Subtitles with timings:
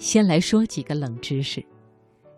[0.00, 1.62] 先来说几个冷知识：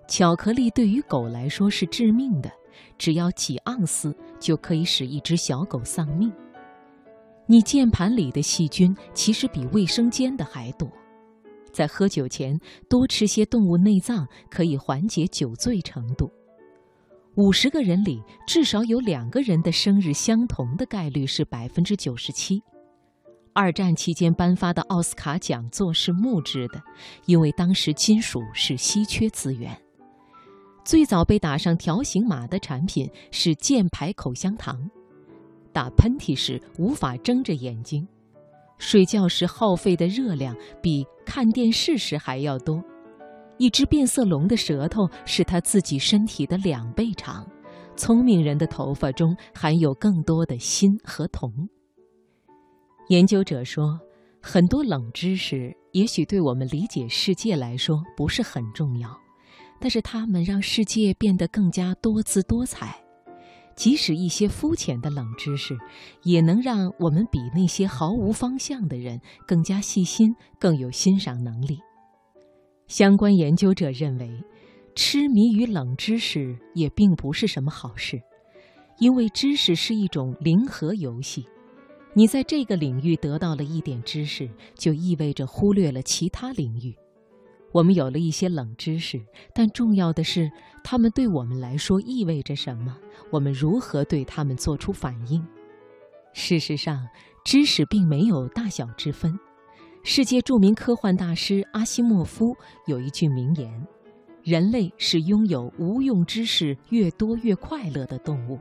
[0.09, 2.51] 巧克力对于狗来说是致命的，
[2.99, 6.33] 只要几盎司就可以使一只小狗丧命。
[7.47, 10.91] 你键盘里的细菌其实比卫生间的还多。
[11.73, 12.59] 在喝酒前
[12.89, 16.33] 多吃些动物内脏，可以缓解酒醉程度。
[17.37, 22.61] 五十个人里至少有两个人的生日相同的概率是百分之九十七。
[23.55, 26.83] 二战期间颁发的奥斯卡讲座是木质的，
[27.27, 29.77] 因为当时金属是稀缺资源。
[30.84, 34.91] 最早被打上条形码的产品是箭牌口香糖。
[35.73, 38.06] 打喷嚏时无法睁着眼睛。
[38.78, 42.83] 睡觉时耗费的热量比看电视时还要多，
[43.58, 47.47] 一只变色龙的舌头是它自己身体的两倍长。
[47.97, 51.69] 聪明人的头发中含有更多的锌和铜。
[53.08, 53.98] 研究者说，
[54.41, 59.19] 很多冷知识也许对我们理解世界来说不是很重要，
[59.81, 62.98] 但是它们让世界变得更加多姿多彩。
[63.75, 65.77] 即使一些肤浅的冷知识，
[66.23, 71.80] 也能让我们比那些毫无方向的人更加细心，更有欣赏能力。
[72.86, 74.30] 相关研究者认为，
[74.95, 78.20] 痴迷于冷知识也并不是什么好事，
[78.98, 81.47] 因为知识是一种零和游戏。
[82.14, 86.94] 你在这个领域得到了一点知识，就意味着忽略了其他领域。
[87.72, 89.18] 我们有了一些冷知识，
[89.55, 90.52] 但重要的是，
[90.84, 92.94] 它们对我们来说意味着什么？
[93.30, 95.42] 我们如何对它们做出反应？
[96.34, 97.08] 事实上，
[97.46, 99.38] 知识并没有大小之分。
[100.02, 102.55] 世界著名科幻大师阿西莫夫
[102.86, 103.86] 有一句名言
[104.44, 108.58] ：“人类是拥有无用知识越多越快乐的动物。”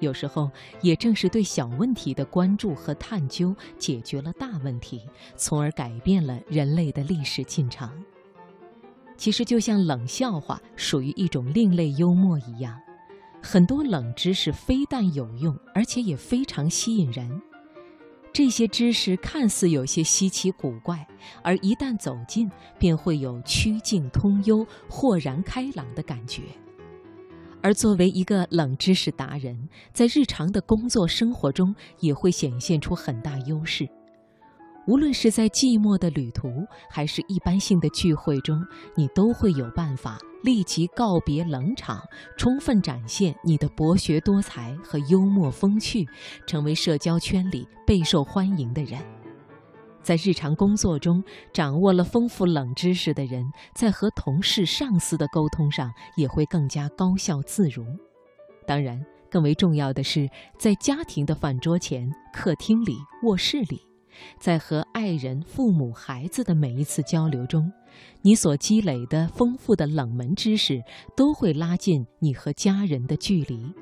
[0.00, 0.50] 有时候，
[0.82, 5.00] 也正是对小问题的关注和探究，解决了大问题，
[5.36, 7.90] 从而改变了人类的历史进程。
[9.16, 12.78] 其实，就像冷笑话属于一种另类幽默一样，
[13.42, 17.40] 很多冷知识非但有用，而且也非常吸引人。
[18.32, 21.08] 这些知识看似有些稀奇古怪，
[21.42, 26.42] 而一旦走近，便会有曲径通幽、豁然开朗的感觉。
[27.66, 33.88] 而作为一个冷知识达人，在日常的工作生活中也会显现出很大优势。
[34.86, 42.00] 无论是在寂寞的旅途，还是一般性的聚会中，你都会有办法立即告别冷场，
[42.36, 46.06] 充分展现你的博学多才和幽默风趣，
[46.46, 49.15] 成为社交圈里备受欢迎的人。
[50.06, 51.20] 在日常工作中
[51.52, 53.44] 掌握了丰富冷知识的人，
[53.74, 57.84] 在和同事、上司的沟通上也会更加高效自如。
[58.64, 63.80] 当然，更为重要的是，在家庭的饭桌前、客厅里、卧室里，
[64.38, 67.72] 在和爱人、父母、孩子的每一次交流中，
[68.22, 70.80] 你所积累的丰富的冷门知识，
[71.16, 73.74] 都会拉近你和家人的距离，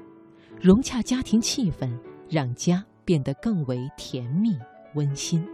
[0.59, 1.95] 融洽家庭气氛，
[2.31, 4.57] 让家变得更为甜蜜
[4.95, 5.47] 温馨。